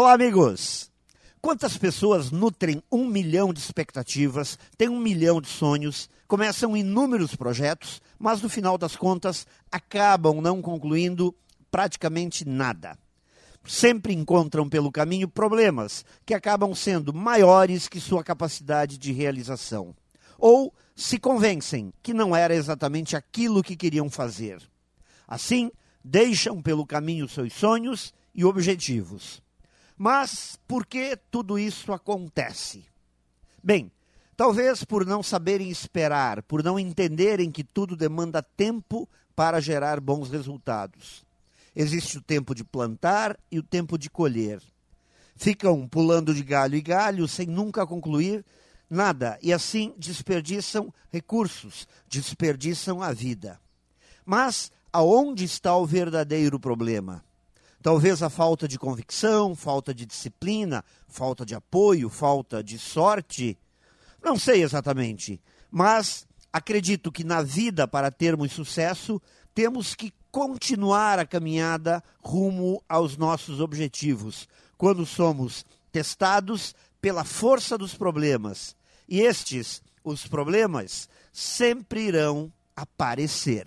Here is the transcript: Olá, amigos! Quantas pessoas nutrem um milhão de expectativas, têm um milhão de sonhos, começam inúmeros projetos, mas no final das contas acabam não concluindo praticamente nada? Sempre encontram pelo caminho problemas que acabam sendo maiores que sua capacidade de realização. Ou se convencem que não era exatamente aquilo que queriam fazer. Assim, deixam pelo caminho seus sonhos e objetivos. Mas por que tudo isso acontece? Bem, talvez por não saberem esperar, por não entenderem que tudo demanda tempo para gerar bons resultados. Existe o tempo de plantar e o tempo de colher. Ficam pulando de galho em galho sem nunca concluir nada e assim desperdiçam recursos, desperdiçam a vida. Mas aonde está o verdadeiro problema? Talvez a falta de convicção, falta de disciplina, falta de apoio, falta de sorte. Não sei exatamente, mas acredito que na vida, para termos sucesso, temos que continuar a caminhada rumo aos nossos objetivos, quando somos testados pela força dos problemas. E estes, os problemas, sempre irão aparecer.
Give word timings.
Olá, 0.00 0.12
amigos! 0.12 0.92
Quantas 1.40 1.76
pessoas 1.76 2.30
nutrem 2.30 2.80
um 2.88 3.04
milhão 3.04 3.52
de 3.52 3.58
expectativas, 3.58 4.56
têm 4.76 4.88
um 4.88 5.00
milhão 5.00 5.40
de 5.40 5.48
sonhos, 5.48 6.08
começam 6.28 6.76
inúmeros 6.76 7.34
projetos, 7.34 8.00
mas 8.16 8.40
no 8.40 8.48
final 8.48 8.78
das 8.78 8.94
contas 8.94 9.44
acabam 9.72 10.40
não 10.40 10.62
concluindo 10.62 11.34
praticamente 11.68 12.46
nada? 12.46 12.96
Sempre 13.66 14.14
encontram 14.14 14.68
pelo 14.68 14.92
caminho 14.92 15.26
problemas 15.26 16.04
que 16.24 16.32
acabam 16.32 16.72
sendo 16.76 17.12
maiores 17.12 17.88
que 17.88 17.98
sua 17.98 18.22
capacidade 18.22 18.98
de 18.98 19.10
realização. 19.10 19.92
Ou 20.38 20.72
se 20.94 21.18
convencem 21.18 21.92
que 22.04 22.14
não 22.14 22.36
era 22.36 22.54
exatamente 22.54 23.16
aquilo 23.16 23.64
que 23.64 23.74
queriam 23.74 24.08
fazer. 24.08 24.62
Assim, 25.26 25.72
deixam 26.04 26.62
pelo 26.62 26.86
caminho 26.86 27.28
seus 27.28 27.52
sonhos 27.52 28.14
e 28.32 28.44
objetivos. 28.44 29.42
Mas 29.98 30.56
por 30.68 30.86
que 30.86 31.18
tudo 31.28 31.58
isso 31.58 31.92
acontece? 31.92 32.86
Bem, 33.60 33.90
talvez 34.36 34.84
por 34.84 35.04
não 35.04 35.24
saberem 35.24 35.68
esperar, 35.68 36.40
por 36.44 36.62
não 36.62 36.78
entenderem 36.78 37.50
que 37.50 37.64
tudo 37.64 37.96
demanda 37.96 38.40
tempo 38.40 39.08
para 39.34 39.60
gerar 39.60 39.98
bons 39.98 40.30
resultados. 40.30 41.26
Existe 41.74 42.18
o 42.18 42.22
tempo 42.22 42.54
de 42.54 42.62
plantar 42.62 43.36
e 43.50 43.58
o 43.58 43.62
tempo 43.62 43.98
de 43.98 44.08
colher. 44.08 44.62
Ficam 45.34 45.86
pulando 45.88 46.32
de 46.32 46.44
galho 46.44 46.76
em 46.76 46.82
galho 46.82 47.26
sem 47.26 47.46
nunca 47.46 47.84
concluir 47.84 48.44
nada 48.88 49.36
e 49.42 49.52
assim 49.52 49.94
desperdiçam 49.98 50.94
recursos, 51.10 51.86
desperdiçam 52.08 53.02
a 53.02 53.12
vida. 53.12 53.60
Mas 54.24 54.70
aonde 54.92 55.44
está 55.44 55.76
o 55.76 55.86
verdadeiro 55.86 56.58
problema? 56.58 57.24
Talvez 57.80 58.22
a 58.22 58.28
falta 58.28 58.66
de 58.66 58.78
convicção, 58.78 59.54
falta 59.54 59.94
de 59.94 60.04
disciplina, 60.04 60.84
falta 61.06 61.46
de 61.46 61.54
apoio, 61.54 62.08
falta 62.08 62.62
de 62.62 62.78
sorte. 62.78 63.56
Não 64.22 64.38
sei 64.38 64.62
exatamente, 64.62 65.40
mas 65.70 66.26
acredito 66.52 67.12
que 67.12 67.22
na 67.22 67.40
vida, 67.40 67.86
para 67.86 68.10
termos 68.10 68.52
sucesso, 68.52 69.22
temos 69.54 69.94
que 69.94 70.12
continuar 70.30 71.18
a 71.18 71.26
caminhada 71.26 72.02
rumo 72.20 72.82
aos 72.88 73.16
nossos 73.16 73.60
objetivos, 73.60 74.48
quando 74.76 75.06
somos 75.06 75.64
testados 75.90 76.74
pela 77.00 77.24
força 77.24 77.78
dos 77.78 77.94
problemas. 77.94 78.76
E 79.08 79.20
estes, 79.20 79.82
os 80.04 80.26
problemas, 80.26 81.08
sempre 81.32 82.02
irão 82.06 82.52
aparecer. 82.76 83.66